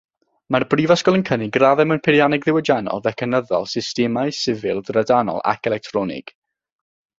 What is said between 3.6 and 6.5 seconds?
systemau, sifil, drydanol ac electronig.